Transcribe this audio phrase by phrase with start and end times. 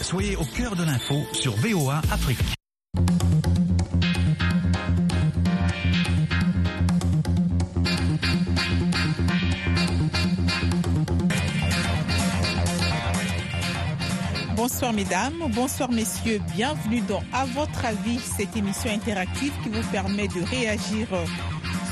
[0.00, 2.38] Soyez au cœur de l'info sur VOA Afrique.
[14.56, 20.28] Bonsoir mesdames, bonsoir messieurs, bienvenue dans À votre avis, cette émission interactive qui vous permet
[20.28, 21.08] de réagir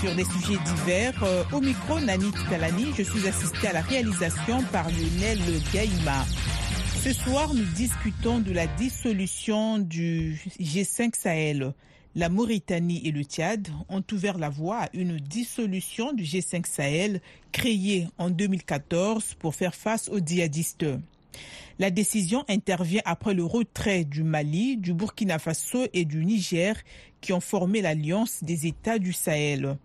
[0.01, 1.25] sur des sujets divers.
[1.53, 5.39] Au micro, Nanit Talani, je suis assistée à la réalisation par Lionel
[5.73, 6.25] Gaïma.
[7.03, 11.75] Ce soir, nous discutons de la dissolution du G5 Sahel.
[12.15, 17.21] La Mauritanie et le Tchad ont ouvert la voie à une dissolution du G5 Sahel
[17.51, 20.87] créé en 2014 pour faire face aux djihadistes.
[21.81, 26.77] La décision intervient après le retrait du Mali, du Burkina Faso et du Niger
[27.21, 29.77] qui ont formé l'Alliance des États du Sahel.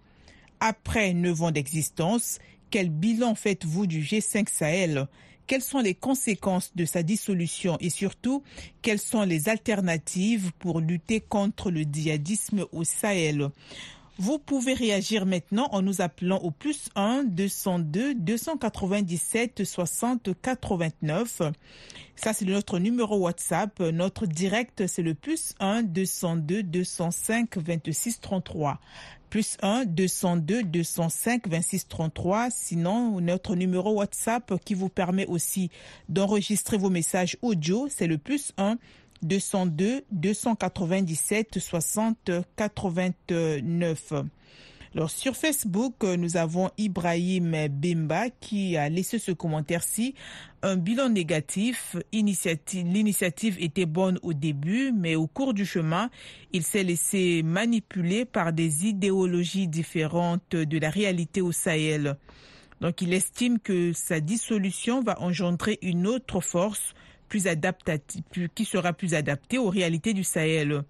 [0.60, 2.38] Après neuf ans d'existence,
[2.70, 5.08] quel bilan faites-vous du G5 Sahel?
[5.48, 8.44] Quelles sont les conséquences de sa dissolution et surtout,
[8.82, 13.50] quelles sont les alternatives pour lutter contre le djihadisme au Sahel?
[14.20, 21.42] Vous pouvez réagir maintenant en nous appelant au plus 1 202 297 60 89.
[22.16, 23.80] Ça, c'est notre numéro WhatsApp.
[23.80, 28.80] Notre direct, c'est le plus 1 202 205 26 33
[29.30, 32.50] plus 1 202 205 26 33.
[32.50, 35.70] Sinon, notre numéro WhatsApp qui vous permet aussi
[36.10, 38.78] d'enregistrer vos messages audio, c'est le plus 1
[39.22, 44.14] 202 297 60 89.
[44.96, 50.16] Alors sur Facebook, nous avons Ibrahim Bimba qui a laissé ce commentaire-ci.
[50.64, 51.96] Un bilan négatif.
[52.12, 56.10] L'initiative était bonne au début, mais au cours du chemin,
[56.52, 62.18] il s'est laissé manipuler par des idéologies différentes de la réalité au Sahel.
[62.82, 66.94] Donc il estime que sa dissolution va engendrer une autre force
[67.28, 68.24] plus adaptative,
[68.56, 70.84] qui sera plus adaptée aux réalités du Sahel.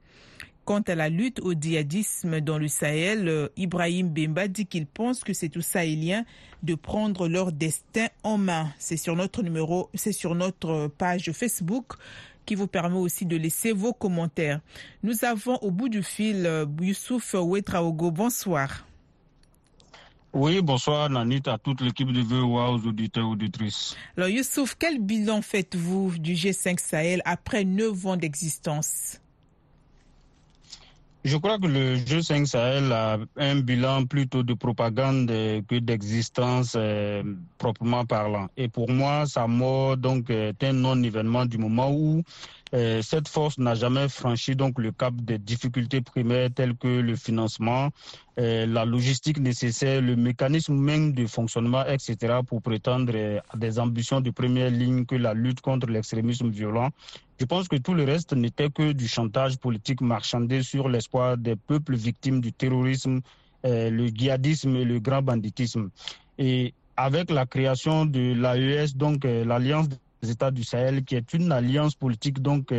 [0.65, 5.31] Quant à la lutte au djihadisme dans le Sahel, Ibrahim Bemba dit qu'il pense que
[5.31, 6.25] c'est aux Sahéliens
[6.61, 8.73] de prendre leur destin en main.
[8.77, 11.93] C'est sur notre numéro, c'est sur notre page Facebook
[12.45, 14.59] qui vous permet aussi de laisser vos commentaires.
[15.03, 16.49] Nous avons au bout du fil
[16.81, 18.11] Youssouf Ouetraogo.
[18.11, 18.85] Bonsoir.
[20.39, 23.97] Oui, bonsoir Nanit, à toute l'équipe de VOA, aux auditeurs et auditrices.
[24.15, 29.19] Alors Youssouf, quel bilan faites-vous du G5 Sahel après neuf ans d'existence?
[31.23, 37.23] Je crois que le G5 Sahel a un bilan plutôt de propagande que d'existence euh,
[37.57, 38.47] proprement parlant.
[38.57, 42.21] Et pour moi, sa mort donc est un non-événement du moment où
[42.73, 47.15] euh, cette force n'a jamais franchi donc le cap des difficultés primaires telles que le
[47.15, 47.89] financement,
[48.39, 53.79] euh, la logistique nécessaire, le mécanisme même de fonctionnement, etc., pour prétendre euh, à des
[53.79, 56.89] ambitions de première ligne que la lutte contre l'extrémisme violent.
[57.39, 61.55] Je pense que tout le reste n'était que du chantage politique marchandé sur l'espoir des
[61.55, 63.21] peuples victimes du terrorisme,
[63.63, 65.89] le djihadisme et le grand banditisme.
[66.39, 69.87] Et avec la création de l'AES, donc l'Alliance
[70.31, 72.73] États du Sahel, qui est une alliance politique donc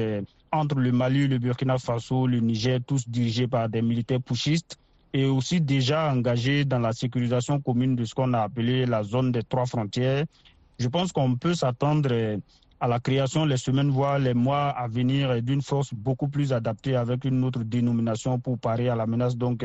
[0.53, 4.79] entre le Mali, le Burkina Faso, le Niger, tous dirigés par des militaires pushistes
[5.13, 9.33] et aussi déjà engagés dans la sécurisation commune de ce qu'on a appelé la zone
[9.33, 10.25] des trois frontières.
[10.79, 12.39] Je pense qu'on peut s'attendre
[12.81, 16.95] à la création les semaines, voire les mois à venir d'une force beaucoup plus adaptée
[16.95, 19.65] avec une autre dénomination pour parer à la menace donc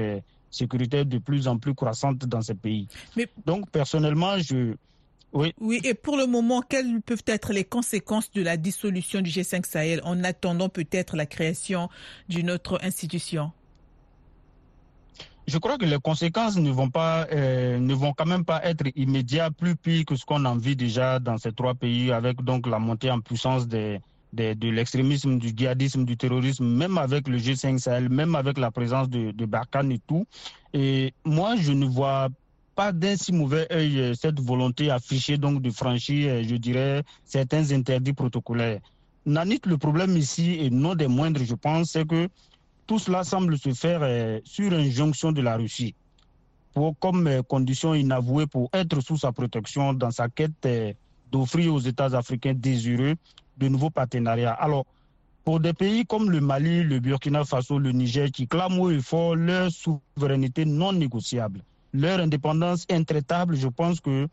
[0.50, 2.88] sécuritaire de plus en plus croissante dans ces pays.
[3.15, 3.27] Mais...
[3.45, 4.75] Donc personnellement, je,
[5.33, 5.53] oui.
[5.59, 9.66] oui, et pour le moment, quelles peuvent être les conséquences de la dissolution du G5
[9.66, 11.89] Sahel en attendant peut-être la création
[12.29, 13.51] d'une autre institution?
[15.45, 18.85] Je crois que les conséquences ne vont pas, euh, ne vont quand même pas être
[18.95, 22.65] immédiates, plus pires que ce qu'on en vit déjà dans ces trois pays, avec donc
[22.65, 24.00] la montée en puissance des,
[24.31, 28.71] des, de l'extrémisme, du djihadisme, du terrorisme, même avec le G5 Sahel, même avec la
[28.71, 30.25] présence de, de Barkhane et tout.
[30.73, 32.29] Et moi, je ne vois
[32.75, 38.13] pas d'un si mauvais œil cette volonté affichée donc de franchir, je dirais, certains interdits
[38.13, 38.79] protocolaires.
[39.25, 42.27] Nanit, le problème ici, et non des moindres, je pense, c'est que
[42.88, 44.01] tout cela semble se faire
[44.44, 45.95] sur injonction de la Russie,
[46.74, 50.68] pour, comme condition inavouée pour être sous sa protection dans sa quête
[51.31, 53.15] d'offrir aux États africains désireux
[53.57, 54.53] de nouveaux partenariats.
[54.53, 54.86] Alors,
[55.45, 59.00] pour des pays comme le Mali, le Burkina Faso, le Niger, qui clament haut et
[59.00, 61.62] fort leur souveraineté non négociable,
[61.94, 64.28] leur indépendance intraitable, je pense que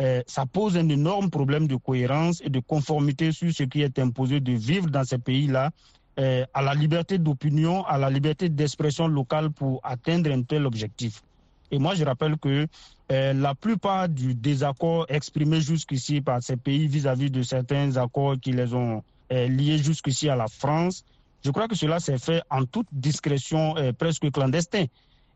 [0.00, 3.98] euh, ça pose un énorme problème de cohérence et de conformité sur ce qui est
[3.98, 5.70] imposé de vivre dans ces pays-là,
[6.18, 11.22] euh, à la liberté d'opinion, à la liberté d'expression locale pour atteindre un tel objectif.
[11.70, 12.66] Et moi, je rappelle que
[13.10, 18.36] euh, la plupart du désaccord exprimé jusqu'ici par ces pays vis-à-vis -vis de certains accords
[18.40, 21.04] qui les ont liés jusqu'ici à la France.
[21.44, 24.86] Je crois que cela s'est fait en toute discrétion, presque clandestin.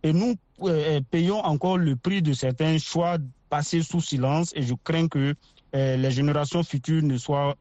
[0.03, 0.35] Et nous
[1.11, 3.19] payons encore le prix de certains choix
[3.49, 5.35] passés sous silence et je crains que
[5.73, 7.57] les générations futures ne soient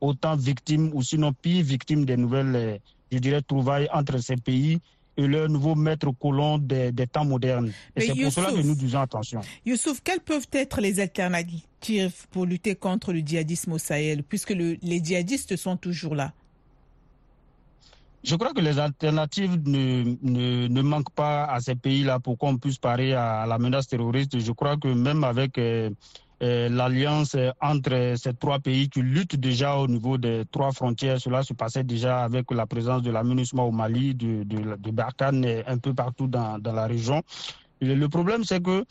[0.00, 2.80] autant victimes ou sinon pire victimes des nouvelles,
[3.12, 4.80] je dirais, trouvailles entre ces pays
[5.16, 7.72] et leur nouveau maître colon des, temps modernes.
[7.94, 9.40] Et c'est pour cela que nous disons attention.
[9.64, 14.76] Youssouf, quelles peuvent être les alternatives pour lutter contre le djihadisme au Sahel, puisque le,
[14.82, 16.32] les djihadistes sont toujours là?
[18.26, 22.56] Je crois que les alternatives ne, ne, ne manquent pas à ces pays-là pour qu'on
[22.58, 24.38] puisse parer à la menace terroriste.
[24.40, 25.90] Je crois que même avec euh,
[26.42, 31.20] euh, l'alliance entre ces trois pays qui luttent déjà au niveau des trois frontières.
[31.20, 34.90] Cela se passait déjà avec la présence de la MINUSMA au Mali, de, de, de
[34.90, 37.22] Barkhane un peu partout dans, dans la région.
[37.82, 38.84] Le problème, c'est que,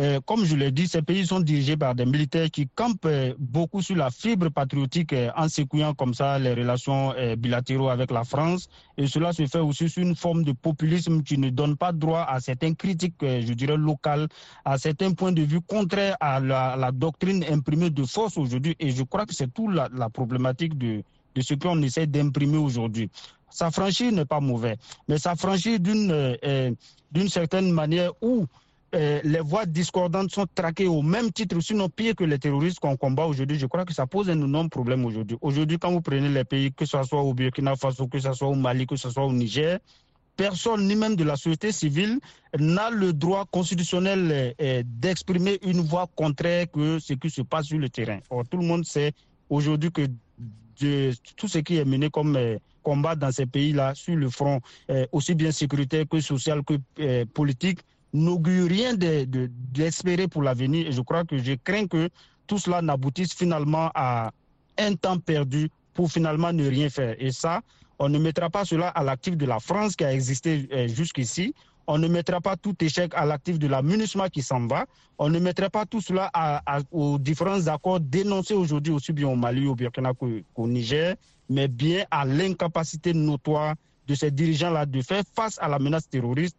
[0.00, 3.34] euh, comme je l'ai dit, ces pays sont dirigés par des militaires qui campent euh,
[3.38, 8.24] beaucoup sur la fibre patriotique euh, en sécuant comme ça les relations bilatéraux avec la
[8.24, 8.68] France.
[8.98, 12.26] Et cela se fait aussi sur une forme de populisme qui ne donne pas droit
[12.28, 14.26] à certaines critiques, je dirais, locales,
[14.64, 18.74] à certains points de vue contraires à la, doctrine imprimée de force aujourd'hui.
[18.80, 21.04] Et je crois que c'est tout la, la problématique de,
[21.34, 23.10] de ce qu'on essaie d'imprimer aujourd'hui.
[23.52, 24.76] S'affranchir n'est pas mauvais,
[25.08, 26.70] mais s'affranchir d'une euh,
[27.10, 28.46] d'une certaine manière où
[28.94, 32.96] euh, les voix discordantes sont traquées au même titre, sinon pire que les terroristes qu'on
[32.96, 35.38] combat aujourd'hui, je crois que ça pose un énorme problème aujourd'hui.
[35.40, 38.48] Aujourd'hui, quand vous prenez les pays, que ce soit au Burkina Faso, que ce soit
[38.48, 39.78] au Mali, que ce soit au Niger,
[40.36, 42.18] personne, ni même de la société civile,
[42.58, 47.78] n'a le droit constitutionnel euh, d'exprimer une voix contraire que ce qui se passe sur
[47.78, 48.18] le terrain.
[48.28, 49.12] Or, tout le monde sait
[49.48, 50.06] aujourd'hui que
[51.36, 55.06] tout ce qui est mené comme euh, combat dans ces pays-là sur le front euh,
[55.12, 57.80] aussi bien sécuritaire que social que euh, politique
[58.12, 60.86] n'augure rien d'espérer de, pour l'avenir.
[60.86, 62.08] Et je crois que je crains que
[62.46, 64.30] tout cela n'aboutisse finalement à
[64.78, 67.16] un temps perdu pour finalement ne rien faire.
[67.18, 67.62] Et ça,
[67.98, 71.54] on ne mettra pas cela à l'actif de la France qui a existé jusqu'ici.
[71.86, 74.86] On ne mettra pas tout échec à l'actif de la MINUSMA qui s'en va.
[75.18, 76.30] On ne mettrait pas tout cela
[76.90, 81.16] aux différents accords dénoncés aujourd'hui aussi bien au Mali, au Burkina qu'au Niger,
[81.52, 83.74] mais bien à l'incapacité notoire
[84.08, 86.56] de ces dirigeants-là de faire face à la menace terroriste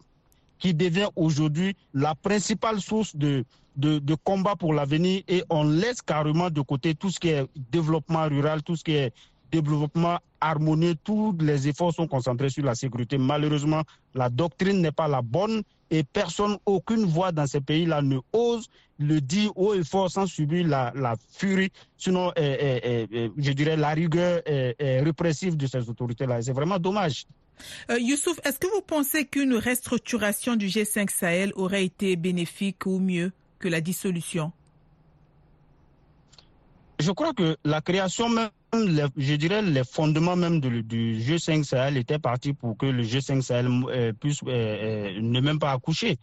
[0.59, 3.43] qui devient aujourd'hui la principale source de,
[3.75, 8.27] de, combat pour l'avenir et on laisse carrément de côté tout ce qui est développement
[8.29, 9.13] rural, tout ce qui est
[9.51, 13.17] développement harmonieux, tous les efforts sont concentrés sur la sécurité.
[13.17, 18.17] Malheureusement, la doctrine n'est pas la bonne et personne, aucune voix dans ces pays-là ne
[18.33, 18.67] ose
[18.99, 23.51] le dire haut et fort sans subir la, la furie, sinon, eh, eh, eh, je
[23.51, 24.41] dirais, la rigueur
[24.79, 26.41] répressive de ces autorités-là.
[26.41, 27.25] C'est vraiment dommage.
[27.89, 32.99] Euh, Youssouf, est-ce que vous pensez qu'une restructuration du G5 Sahel aurait été bénéfique ou
[32.99, 34.51] mieux que la dissolution?
[36.99, 38.49] Je crois que la création même
[39.17, 43.41] je dirais, les fondements même du, du G5 Sahel étaient partis pour que le G5
[43.41, 46.17] Sahel euh, puisse euh, euh, ne même pas accoucher.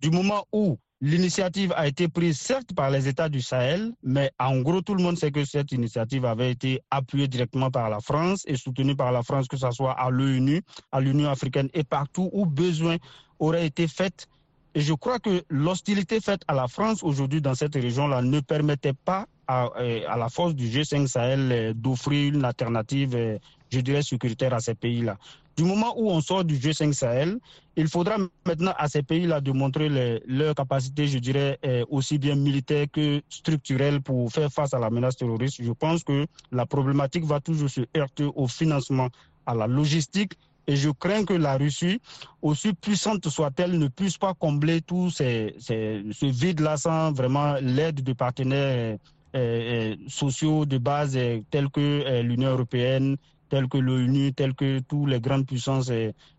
[0.00, 4.60] Du moment où l'initiative a été prise, certes, par les États du Sahel, mais en
[4.60, 8.44] gros, tout le monde sait que cette initiative avait été appuyée directement par la France
[8.46, 10.62] et soutenue par la France, que ce soit à l'ONU,
[10.92, 12.96] à l'Union africaine et partout où besoin
[13.40, 14.28] aurait été fait.
[14.74, 18.92] Et je crois que l'hostilité faite à la France aujourd'hui dans cette région-là ne permettait
[18.92, 19.70] pas à,
[20.08, 23.38] à, la force du G5 Sahel euh, d'offrir une alternative, euh,
[23.70, 25.16] je dirais, sécuritaire à ces pays-là.
[25.56, 27.38] Du moment où on sort du G5 Sahel,
[27.74, 32.18] il faudra maintenant à ces pays-là de montrer les, leur capacité, je dirais, euh, aussi
[32.18, 35.62] bien militaire que structurelle pour faire face à la menace terroriste.
[35.62, 39.08] Je pense que la problématique va toujours se heurter au financement,
[39.46, 40.34] à la logistique
[40.68, 42.00] et je crains que la Russie,
[42.42, 48.94] aussi puissante soit-elle, ne puisse pas combler tout ce vide-là sans vraiment l'aide de partenaires
[48.94, 48.98] euh,
[50.08, 53.16] sociaux de base euh, tels que euh, l'Union européenne,
[53.48, 55.90] tels que l'ONU, tels que toutes les grandes puissances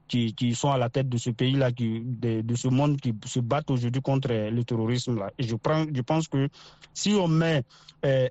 [0.10, 4.02] qui, sont à la tête de ce pays-là, de, ce monde qui se battent aujourd'hui
[4.02, 5.18] contre le terrorisme.
[5.18, 5.32] Là.
[5.38, 6.50] Et je, pense que
[6.94, 7.64] si on met,
[8.06, 8.28] euh,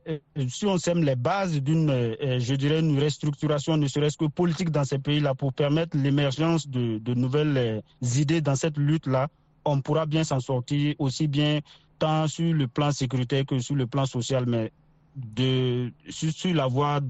[0.49, 4.71] si on sème les bases d'une, euh, je dirais, une restructuration, ne serait-ce que politique
[4.71, 7.81] dans ces pays-là, pour permettre l'émergence de, nouvelles euh,
[8.17, 9.29] idées dans cette lutte-là,
[9.65, 11.61] on pourra bien s'en sortir aussi bien
[11.99, 14.73] tant sur le plan sécuritaire que sur le plan social, mais
[15.17, 17.01] de, sur, la voie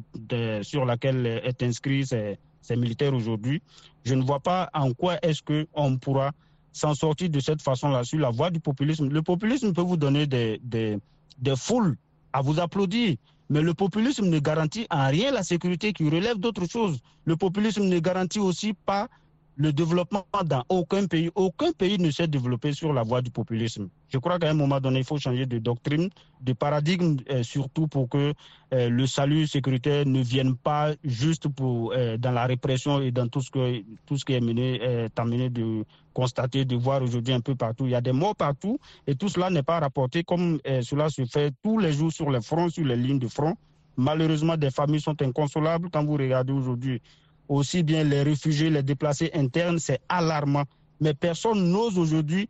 [0.62, 3.62] sur laquelle est inscrit ces, ces militaires aujourd'hui,
[4.04, 6.32] je ne vois pas en quoi est-ce qu'on pourra
[6.72, 9.08] s'en sortir de cette façon-là sur la voie du populisme.
[9.08, 10.98] Le populisme peut vous donner des, des,
[11.38, 11.96] des foules
[12.32, 13.16] à vous applaudir,
[13.50, 17.00] mais le populisme ne garantit en rien la sécurité qui relève d'autres choses.
[17.24, 19.08] Le populisme ne garantit aussi pas
[19.58, 21.30] le développement dans aucun pays.
[21.34, 23.88] Aucun pays ne s'est développé sur la voie du populisme.
[24.08, 26.08] Je crois qu'à un moment donné, il faut changer de doctrine,
[26.40, 28.32] de paradigme, euh, surtout pour que
[28.72, 33.26] euh, le salut sécuritaire ne vienne pas juste pour, euh, dans la répression et dans
[33.26, 35.84] tout ce, que, tout ce qui est mené, est amené de
[36.14, 37.86] constater, de voir aujourd'hui un peu partout.
[37.86, 41.24] Il y a des morts partout et tout cela n'est pas rapporté comme cela se
[41.24, 43.54] fait tous les jours sur les fronts, sur les lignes de front.
[43.96, 45.90] Malheureusement, des familles sont inconsolables.
[45.90, 47.00] Quand vous regardez aujourd'hui
[47.48, 50.64] aussi bien les réfugiés, les déplacés internes, c'est alarmant.
[51.00, 52.48] Mais personne n'ose aujourd'hui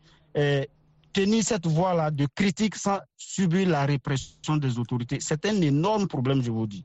[1.12, 5.18] tenir cette voie-là de critique sans subir la répression des autorités.
[5.20, 6.84] C'est un énorme problème, je vous dis.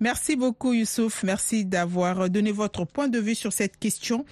[0.00, 1.22] Merci beaucoup, Youssouf.
[1.22, 4.24] Merci d'avoir donné votre point de vue sur cette question.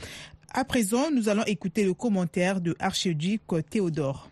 [0.53, 4.31] À présent, nous allons écouter le commentaire de archiduc Théodore.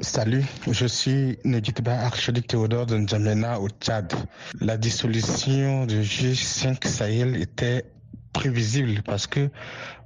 [0.00, 4.12] Salut, je suis Negitba archiduc Théodore de N'Djamena au Tchad.
[4.60, 7.84] La dissolution du G5 Sahel était
[8.32, 9.50] prévisible parce que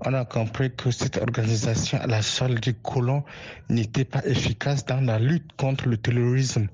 [0.04, 3.25] on a compris que cette organisation à la salle du colon
[3.70, 6.68] n'était pas efficace dans la lutte contre le terrorisme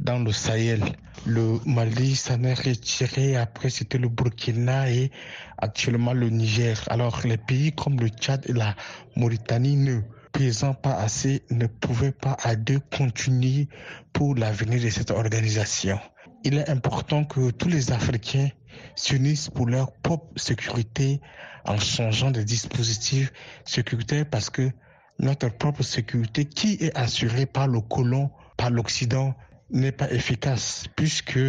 [0.00, 0.82] dans le Sahel.
[1.24, 5.10] Le Mali s'en est retiré, après c'était le Burkina et
[5.58, 6.82] actuellement le Niger.
[6.88, 8.74] Alors les pays comme le Tchad et la
[9.14, 10.00] Mauritanie ne
[10.36, 13.68] pesant pas assez ne pouvaient pas à deux continuer
[14.12, 15.98] pour l'avenir de cette organisation.
[16.44, 18.48] Il est important que tous les Africains
[18.96, 21.22] s'unissent pour leur propre sécurité
[21.64, 23.32] en changeant des dispositifs
[23.64, 24.70] sécuritaires parce que
[25.18, 29.34] notre propre sécurité qui est assurée par le colon, par l'Occident,
[29.70, 31.40] n'est pas efficace puisque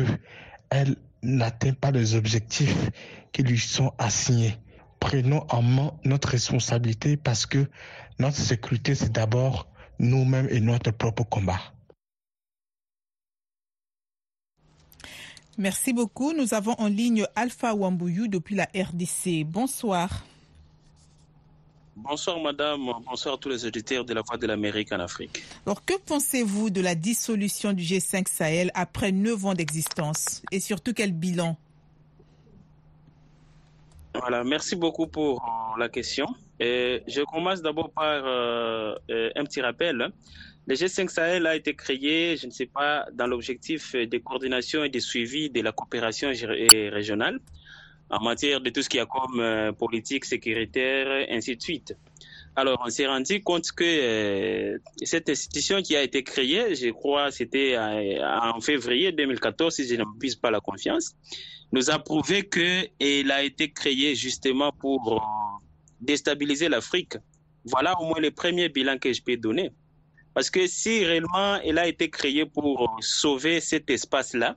[0.69, 2.89] elle n'atteint pas les objectifs
[3.33, 4.57] qui lui sont assignés.
[5.01, 7.67] Prenons en main notre responsabilité parce que
[8.19, 9.67] notre sécurité, c'est d'abord
[9.99, 11.59] nous-mêmes et notre propre combat.
[15.57, 16.33] Merci beaucoup.
[16.33, 19.43] Nous avons en ligne Alpha Wambouyou depuis la RDC.
[19.43, 20.23] Bonsoir.
[21.95, 25.43] Bonsoir madame, bonsoir à tous les auditeurs de la Voix de l'Amérique en Afrique.
[25.65, 30.43] Alors que pensez-vous de la dissolution du G5 Sahel après neuf ans d'existence?
[30.51, 31.57] Et surtout quel bilan?
[34.13, 35.43] Voilà, merci beaucoup pour
[35.79, 36.27] la question.
[36.59, 40.11] Je commence d'abord par euh, euh, un petit rappel.
[40.67, 44.89] Le G5 Sahel a été créé, je ne sais pas, dans l'objectif de coordination et
[44.89, 47.39] de suivi de la coopération régionale
[48.09, 51.95] en matière de tout ce qui a comme euh, politique sécuritaire, ainsi de suite.
[52.55, 57.31] Alors, on s'est rendu compte que euh, cette institution qui a été créée, je crois,
[57.31, 61.13] c'était en février 2014, si je ne m'abuse pas la confiance,
[61.71, 65.19] nous a prouvé qu'elle a été créée justement pour euh,
[65.99, 67.17] déstabiliser l'Afrique.
[67.65, 69.71] Voilà au moins le premier bilan que je peux donner.
[70.33, 74.55] Parce que si réellement elle a été créée pour sauver cet espace-là,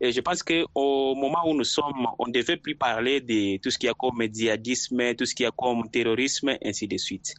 [0.00, 3.70] et je pense qu'au moment où nous sommes, on ne devait plus parler de tout
[3.70, 7.34] ce qui a comme djihadisme, tout ce qui a comme terrorisme, ainsi de suite.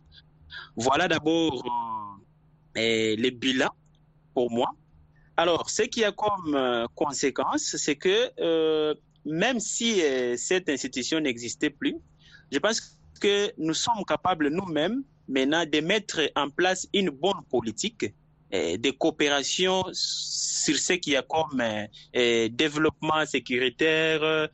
[0.78, 1.62] Voilà d'abord
[2.78, 3.70] euh, le bilan
[4.34, 4.70] pour moi.
[5.36, 8.94] Alors, ce qui a comme euh, conséquence, c'est que euh,
[9.26, 11.96] même si euh, cette institution n'existait plus,
[12.52, 18.06] je pense que nous sommes capables nous-mêmes maintenant de mettre en place une bonne politique
[18.54, 24.50] euh, de coopération sur ce qu'il y a comme euh, développement sécuritaire,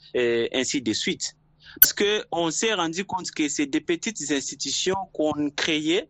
[0.54, 1.36] ainsi de suite.
[1.82, 6.08] Parce que on s'est rendu compte que c'est des petites institutions qu'on créait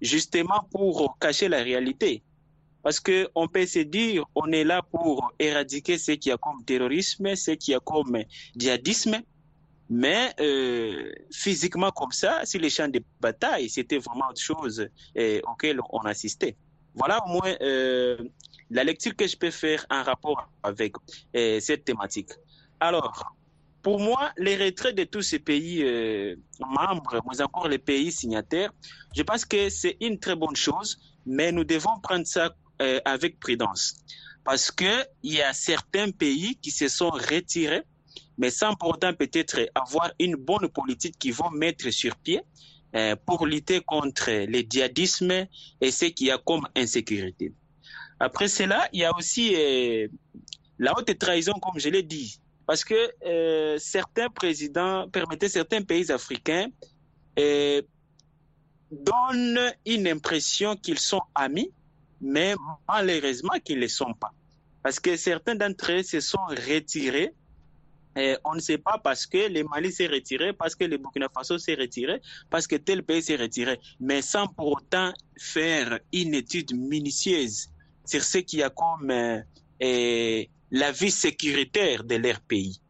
[0.00, 2.22] justement pour cacher la réalité.
[2.82, 6.36] Parce que on peut se dire, on est là pour éradiquer ce qu'il y a
[6.36, 8.18] comme terrorisme, ce qu'il y a comme
[8.56, 9.22] djihadisme,
[9.94, 15.40] mais euh, physiquement comme ça, sur les champs de bataille, c'était vraiment autre chose euh,
[15.46, 16.56] auquel on assistait.
[16.94, 18.16] Voilà au moins euh,
[18.70, 20.94] la lecture que je peux faire en rapport avec
[21.36, 22.30] euh, cette thématique.
[22.80, 23.34] Alors,
[23.82, 28.72] pour moi, les retraits de tous ces pays euh, membres, mais encore les pays signataires,
[29.14, 33.38] je pense que c'est une très bonne chose, mais nous devons prendre ça euh, avec
[33.38, 33.96] prudence.
[34.42, 37.82] Parce que il y a certains pays qui se sont retirés
[38.38, 42.40] mais sans pour autant peut-être avoir une bonne politique qui vont mettre sur pied
[42.94, 45.46] euh, pour lutter contre les djihadismes
[45.80, 47.52] et ce qu'il y a comme insécurité.
[48.20, 50.08] Après cela, il y a aussi euh,
[50.78, 56.10] la haute trahison, comme je l'ai dit, parce que euh, certains présidents permettaient certains pays
[56.12, 56.68] africains
[58.90, 61.72] donnent une impression qu'ils sont amis,
[62.20, 62.54] mais
[62.86, 64.32] malheureusement qu'ils ne le sont pas.
[64.82, 67.32] Parce que certains d'entre eux se sont retirés
[68.16, 71.28] et on ne sait pas parce que le Mali s'est retiré, parce que le Burkina
[71.32, 76.34] Faso s'est retiré, parce que tel pays s'est retiré, mais sans pour autant faire une
[76.34, 77.70] étude minutieuse
[78.04, 82.80] sur ce qu'il y a comme euh, la vie sécuritaire de leur pays.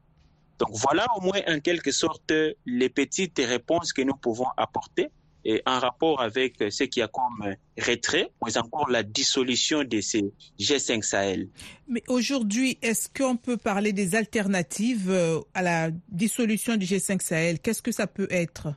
[0.59, 2.33] Donc voilà au moins en quelque sorte
[2.67, 5.11] les petites réponses que nous pouvons apporter
[5.45, 10.33] et en rapport avec ce qui a comme retrait, ou encore la dissolution de ces
[10.59, 11.49] G5 Sahel.
[11.89, 17.59] Mais aujourd'hui, est-ce qu'on peut parler des alternatives euh, à la dissolution du G5 Sahel?
[17.61, 18.75] Qu'est-ce que ça peut être?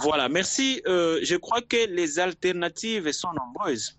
[0.00, 0.82] Voilà, merci.
[0.86, 3.98] Euh, je crois que les alternatives sont nombreuses.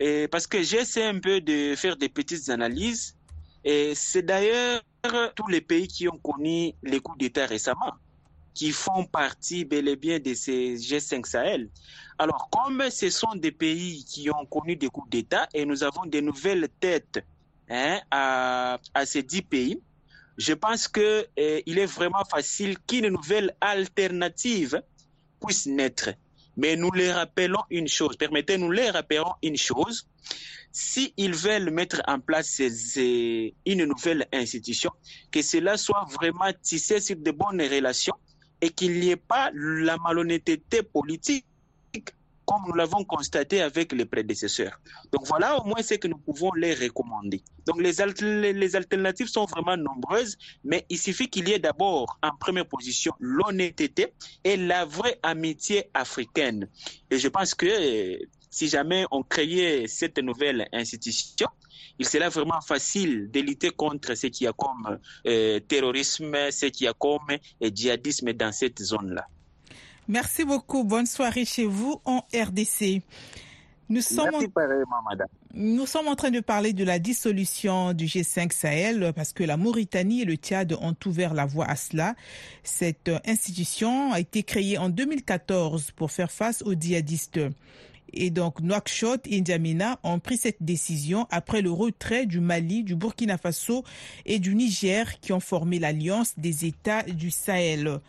[0.00, 3.16] Et parce que j'essaie un peu de faire des petites analyses.
[3.64, 4.82] Et c'est d'ailleurs
[5.36, 7.92] tous les pays qui ont connu les coups d'État récemment
[8.54, 11.68] qui font partie bel et bien de ces G5 Sahel.
[12.18, 16.04] Alors, comme ce sont des pays qui ont connu des coups d'État et nous avons
[16.06, 17.24] des nouvelles têtes
[17.68, 19.80] hein, à, ces dix pays,
[20.36, 24.82] je pense qu'il eh, est vraiment facile qu'une nouvelle alternative
[25.40, 26.10] puisse naître.
[26.56, 30.06] Mais nous les rappelons une chose, permettez-nous les rappelons une chose.
[30.70, 34.90] S'ils veulent mettre en place une nouvelle institution,
[35.30, 38.14] que cela soit vraiment tissé sur de bonnes relations
[38.62, 41.44] et qu'il n'y ait pas la malhonnêteté politique
[42.46, 44.80] comme nous l'avons constaté avec les prédécesseurs.
[45.12, 47.42] Donc voilà au moins ce que nous pouvons les recommander.
[47.66, 52.30] Donc les, les alternatives sont vraiment nombreuses, mais il suffit qu'il y ait d'abord en
[52.36, 54.12] première position l'honnêteté
[54.44, 56.68] et la vraie amitié africaine.
[57.10, 57.66] Et je pense que
[58.52, 61.48] si jamais on créait cette nouvelle institution,
[61.98, 66.86] il serait vraiment facile de lutter contre ce qui a comme euh, terrorisme, ce qui
[66.86, 69.26] a comme euh, djihadisme dans cette zone-là.
[70.06, 70.84] Merci beaucoup.
[70.84, 73.00] Bonne soirée chez vous en RDC.
[73.88, 75.28] Nous sommes, Merci pareillement, madame.
[75.54, 79.56] nous sommes en train de parler de la dissolution du G5 Sahel parce que la
[79.56, 82.14] Mauritanie et le Tchad ont ouvert la voie à cela.
[82.62, 87.40] Cette institution a été créée en 2014 pour faire face aux djihadistes.
[88.12, 92.94] Et donc, Nouakchott et N'Djamena ont pris cette décision après le retrait du Mali, du
[92.94, 93.84] Burkina Faso
[94.26, 98.00] et du Niger qui ont formé l'alliance des États du Sahel.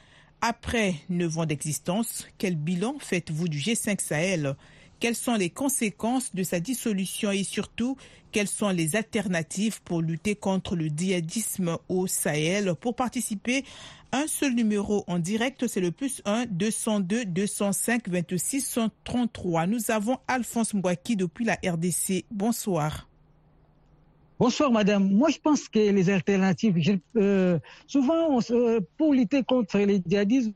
[0.42, 4.56] Après neuf ans d'existence, quel bilan faites-vous du G5 Sahel?
[5.04, 7.98] Quelles sont les conséquences de sa dissolution et surtout,
[8.32, 12.74] quelles sont les alternatives pour lutter contre le djihadisme au Sahel?
[12.80, 13.66] Pour participer,
[14.14, 19.68] un seul numéro en direct, c'est le plus 1 202 205 26 133.
[19.68, 22.24] Nous avons Alphonse Mbouaki depuis la RDC.
[22.32, 23.10] Bonsoir.
[24.40, 25.12] Bonsoir, madame.
[25.12, 30.54] Moi, je pense que les alternatives, euh, souvent, euh, pour lutter contre les djihadismes,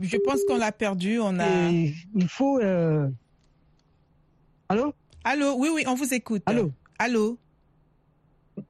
[0.00, 1.18] Je pense qu'on l'a perdu.
[1.20, 1.70] On a.
[1.70, 2.58] il faut.
[2.60, 3.08] Euh...
[4.68, 4.94] Allô?
[5.24, 6.42] Allô Oui, oui, on vous écoute.
[6.46, 6.72] Allô?
[6.98, 7.38] Allô?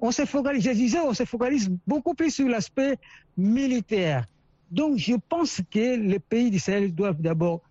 [0.00, 2.96] On se focalise, je disais, on se focalise beaucoup plus sur l'aspect
[3.36, 4.26] militaire.
[4.70, 7.62] Donc, je pense que les pays d'Israël doivent d'abord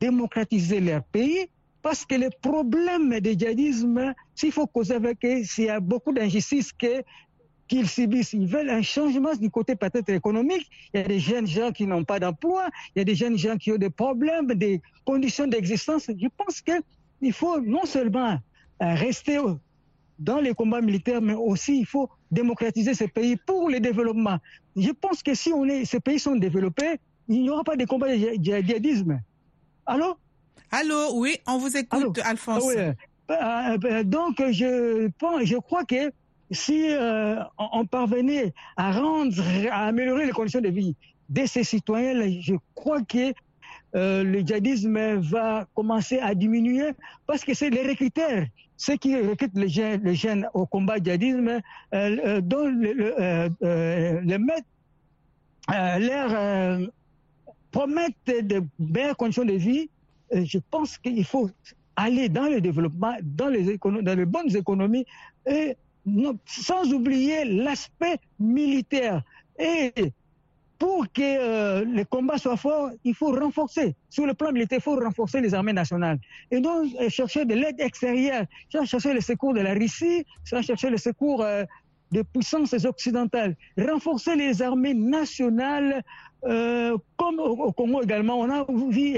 [0.00, 1.48] démocratiser leur pays
[1.82, 6.12] parce que le problème du djihadisme, s'il faut causer avec eux, s'il y a beaucoup
[6.12, 7.02] d'injustices que
[7.68, 8.32] qu'ils subissent.
[8.32, 10.68] Ils veulent un changement du côté peut-être économique.
[10.92, 13.38] Il y a des jeunes gens qui n'ont pas d'emploi, il y a des jeunes
[13.38, 16.06] gens qui ont des problèmes, des conditions d'existence.
[16.08, 18.38] Je pense qu'il faut non seulement
[18.80, 19.38] rester
[20.18, 24.38] dans les combats militaires, mais aussi il faut démocratiser ces pays pour le développement.
[24.76, 27.84] Je pense que si on est, ces pays sont développés, il n'y aura pas de
[27.84, 29.20] combat de djihadisme.
[29.86, 30.16] Allô?
[30.70, 32.28] Allô, oui, on vous écoute, Allô?
[32.28, 32.64] Alphonse.
[33.28, 34.04] Ah oui.
[34.04, 36.12] Donc, je, pense, je crois que
[36.54, 38.90] si euh, on parvenait à
[39.86, 40.96] améliorer les conditions de vie
[41.28, 43.32] de ces citoyens, je crois que
[43.94, 46.90] euh, le djihadisme va commencer à diminuer
[47.26, 51.60] parce que c'est les recruteurs, ceux qui recrutent les jeunes, au combat djihadisme,
[51.94, 54.20] euh, dont le, le,
[55.70, 56.90] leur
[57.70, 59.88] promettent de meilleures conditions de vie.
[60.32, 61.50] je pense qu'il faut
[61.96, 65.06] aller dans le développement, dans les, dans les bonnes économies
[65.46, 65.76] et
[66.46, 69.22] sans oublier l'aspect militaire.
[69.58, 69.92] Et
[70.78, 74.82] pour que euh, les combats soient forts, il faut renforcer, sur le plan militaire, il
[74.82, 76.18] faut renforcer les armées nationales.
[76.50, 78.44] Et donc, euh, chercher de l'aide extérieure,
[78.84, 81.64] chercher le secours de la Russie, chercher le secours euh,
[82.10, 83.56] des puissances occidentales.
[83.78, 86.02] Renforcer les armées nationales,
[86.44, 88.40] euh, comme au, Congo également.
[88.40, 89.16] On a vu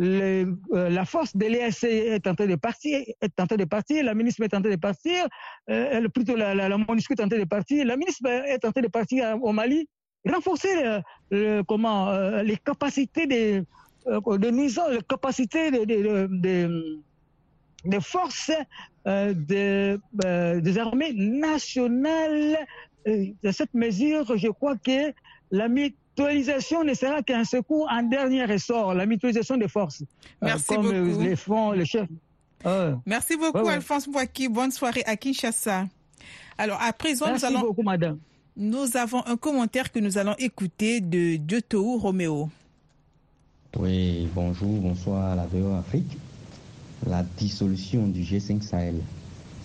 [0.00, 4.02] euh, la force de l'ESC est en train de partir, est en train de partir,
[4.04, 5.26] la ministre est en train de partir,
[5.68, 8.80] euh, plutôt la, la, MONUSCO est en train de partir, la ministre est en train
[8.80, 9.88] de partir au Mali.
[10.26, 13.64] Renforcer les capacités de,
[14.06, 16.98] de les capacités de, de, de,
[17.86, 18.52] de forces
[19.06, 19.98] de,
[20.60, 22.58] des armées nationales.
[23.06, 25.14] De cette mesure, je crois que
[25.50, 25.68] la
[26.16, 30.02] mutualisation ne sera qu'un secours en dernier ressort, la mutualisation des forces.
[30.42, 31.22] Merci euh, comme beaucoup.
[31.22, 32.08] les fonds, les chefs.
[32.66, 32.94] Euh.
[33.06, 33.72] Merci beaucoup, ouais, ouais.
[33.74, 34.48] Alphonse Mouaki.
[34.48, 35.86] Bonne soirée à Kinshasa.
[36.58, 37.66] Alors, à présent, Merci nous allons.
[37.68, 38.18] beaucoup, madame.
[38.56, 42.50] Nous avons un commentaire que nous allons écouter de Diotou Roméo.
[43.78, 46.18] Oui, bonjour, bonsoir à la VO Afrique.
[47.06, 48.96] La dissolution du G5 Sahel,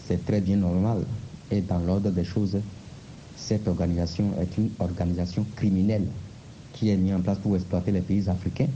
[0.06, 1.04] c'est très bien normal.
[1.52, 2.58] Et dans l'ordre des choses,
[3.36, 6.08] cette organisation est une organisation criminelle
[6.76, 8.68] qui est mise en place pour exploiter les pays africains.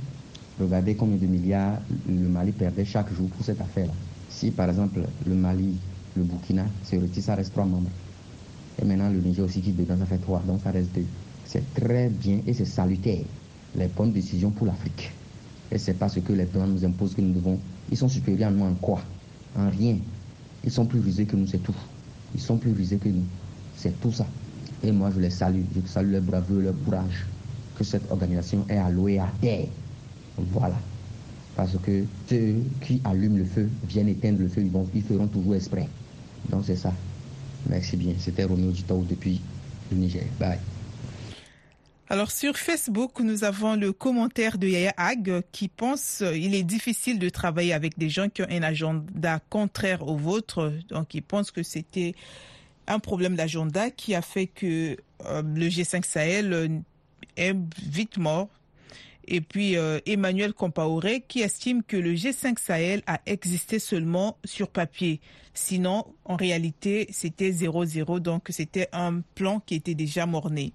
[0.59, 3.91] Regardez combien de milliards le Mali perdait chaque jour pour cette affaire-là.
[4.29, 5.75] Si par exemple le Mali,
[6.15, 7.89] le Burkina se retire, ça reste trois membres.
[8.81, 11.05] Et maintenant le Niger aussi qui dedans, ça fait trois, donc ça reste deux.
[11.45, 13.23] C'est très bien et c'est salutaire.
[13.75, 15.11] Les bonnes décisions pour l'Afrique.
[15.71, 17.59] Et c'est pas ce que les droits nous imposent que nous devons.
[17.91, 19.01] Ils sont supérieurs à nous en quoi?
[19.57, 19.97] En rien.
[20.63, 21.75] Ils sont plus rusés que nous, c'est tout.
[22.33, 23.23] Ils sont plus rusés que nous.
[23.75, 24.25] C'est tout ça.
[24.83, 25.61] Et moi, je les salue.
[25.75, 27.25] Je salue leur bravoure, leur courage.
[27.79, 29.67] Que cette organisation est allouée à terre.
[30.37, 30.75] Voilà.
[31.55, 34.61] Parce que ceux qui allument le feu viennent éteindre le feu.
[34.61, 35.87] Ils, ils feront toujours exprès.
[36.49, 36.93] Donc, c'est ça.
[37.69, 38.13] Merci bien.
[38.19, 39.39] C'était Romeo Dito depuis
[39.91, 40.23] le Niger.
[40.37, 40.59] Bye.
[42.11, 47.19] Alors sur Facebook, nous avons le commentaire de Yaya Ag qui pense il est difficile
[47.19, 50.73] de travailler avec des gens qui ont un agenda contraire au vôtre.
[50.89, 52.15] Donc il pense que c'était
[52.87, 56.81] un problème d'agenda qui a fait que euh, le G5 Sahel
[57.37, 58.49] vite mort.
[59.27, 64.69] Et puis euh, Emmanuel Compaoré qui estime que le G5 Sahel a existé seulement sur
[64.69, 65.21] papier.
[65.53, 70.73] Sinon, en réalité, c'était 0-0, donc c'était un plan qui était déjà morné.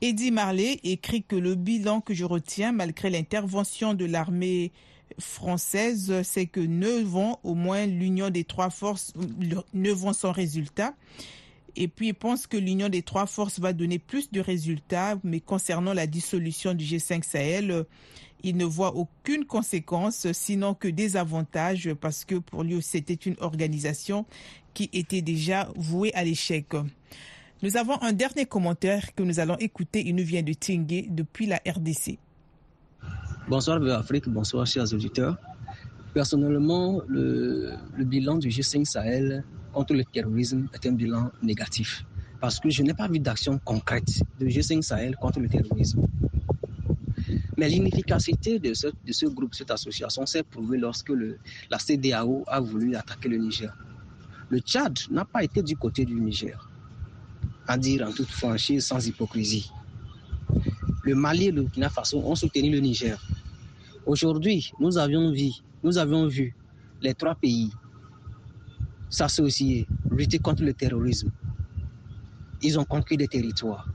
[0.00, 4.72] Eddie Marley écrit que le bilan que je retiens, malgré l'intervention de l'armée
[5.18, 9.12] française, c'est que neuf ans, au moins l'union des trois forces,
[9.74, 10.94] neuf ans sans résultat.
[11.76, 15.40] Et puis il pense que l'union des trois forces va donner plus de résultats, mais
[15.40, 17.84] concernant la dissolution du G5 Sahel,
[18.42, 23.36] il ne voit aucune conséquence, sinon que des avantages, parce que pour lui, c'était une
[23.40, 24.24] organisation
[24.74, 26.66] qui était déjà vouée à l'échec.
[27.62, 30.02] Nous avons un dernier commentaire que nous allons écouter.
[30.06, 32.18] Il nous vient de Tingue depuis la RDC.
[33.48, 35.36] Bonsoir Afrique, bonsoir chers auditeurs.
[36.14, 42.04] Personnellement, le, le, bilan du G5 Sahel contre le terrorisme est un bilan négatif
[42.40, 46.06] parce que je n'ai pas vu d'action concrète de G5 Sahel contre le terrorisme.
[47.58, 51.12] Mais l'inefficacité de ce, groupe, cette association, s'est prouvée lorsque
[51.70, 53.76] la CDAO a voulu attaquer le Niger.
[54.48, 56.66] Le Tchad n'a pas été du côté du Niger
[57.68, 59.70] à dire en toute franchise, sans hypocrisie.
[61.04, 63.22] Le Mali et le Burkina Faso ont soutenu le Niger.
[64.06, 65.50] Aujourd'hui, nous avions vu,
[65.84, 66.54] nous avions vu
[67.02, 67.70] les trois pays
[69.10, 71.30] s'associer, lutter contre le terrorisme.
[72.62, 73.86] Ils ont conquis des territoires.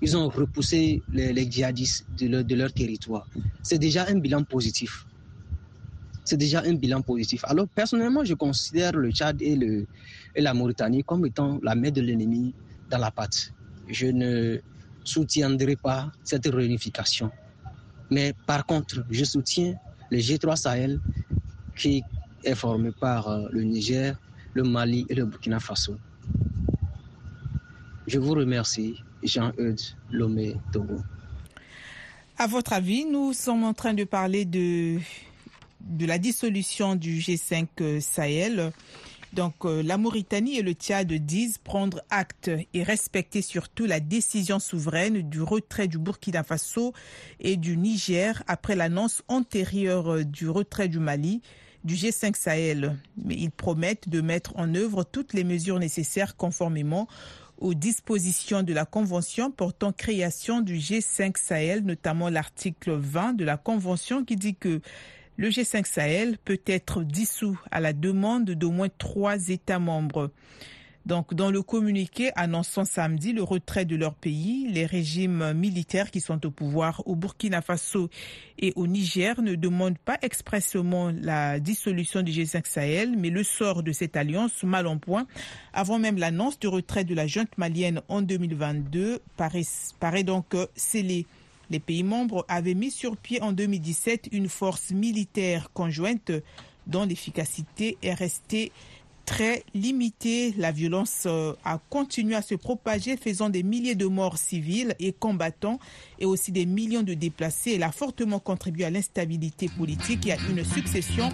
[0.00, 3.26] Ils ont repoussé les, djihadistes de leur, territoire.
[3.62, 5.06] C'est déjà un bilan positif.
[6.24, 7.44] C'est déjà un bilan positif.
[7.46, 9.56] Alors, personnellement, je considère le Tchad et,
[10.34, 12.52] et la Mauritanie comme étant la main de l'ennemi
[12.90, 13.52] dans la patte.
[13.88, 14.58] Je ne
[15.04, 17.30] soutiendrai pas cette réunification.
[18.10, 19.74] Mais par contre, je soutiens
[20.10, 21.00] le G3 Sahel
[21.76, 22.02] qui
[22.44, 24.20] est formé par euh, le Niger,
[24.54, 25.96] le Mali et le Burkina Faso.
[28.06, 30.98] Je vous remercie, Jean-Eudes Lomé Togo.
[32.38, 34.98] À votre avis, nous sommes en train de parler de,
[35.80, 38.72] de la dissolution du G5 Sahel.
[39.32, 44.58] Donc euh, la Mauritanie et le Tchad disent prendre acte et respecter surtout la décision
[44.58, 46.92] souveraine du retrait du Burkina Faso
[47.40, 51.40] et du Niger après l'annonce antérieure du retrait du Mali
[51.84, 52.96] du G5 Sahel.
[53.24, 57.08] Mais ils promettent de mettre en œuvre toutes les mesures nécessaires conformément
[57.58, 63.56] aux dispositions de la Convention portant création du G5 Sahel, notamment l'article 20 de la
[63.56, 64.80] Convention qui dit que
[65.36, 70.30] le G5 Sahel peut être dissous à la demande d'au moins trois États membres.
[71.04, 76.20] Donc, dans le communiqué annonçant samedi le retrait de leur pays, les régimes militaires qui
[76.20, 78.08] sont au pouvoir au Burkina Faso
[78.58, 83.82] et au Niger ne demandent pas expressément la dissolution du G5 Sahel, mais le sort
[83.82, 85.26] de cette alliance mal en point,
[85.72, 89.62] avant même l'annonce du retrait de la junte malienne en 2022, paraît,
[89.98, 91.26] paraît donc scellé.
[91.70, 96.30] Les pays membres avaient mis sur pied en 2017 une force militaire conjointe
[96.86, 98.72] dont l'efficacité est restée
[99.24, 100.54] très limitée.
[100.58, 101.26] La violence
[101.64, 105.78] a continué à se propager, faisant des milliers de morts civiles et combattants
[106.18, 107.72] et aussi des millions de déplacés.
[107.74, 111.28] Elle a fortement contribué à l'instabilité politique et à une succession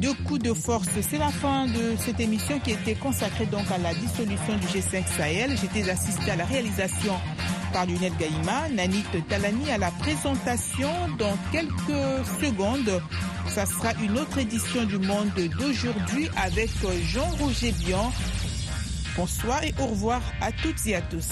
[0.00, 0.88] de coups de force.
[1.00, 5.06] C'est la fin de cette émission qui était consacrée donc à la dissolution du G5
[5.16, 5.56] Sahel.
[5.56, 7.14] J'étais assisté à la réalisation
[7.76, 10.88] par Lionel Gaïma, Nanit Talani à la présentation.
[11.18, 13.02] Dans quelques secondes,
[13.48, 16.70] ça sera une autre édition du Monde d'aujourd'hui avec
[17.04, 18.10] Jean-Roger Bian.
[19.14, 21.28] Bonsoir et au revoir à toutes et à tous.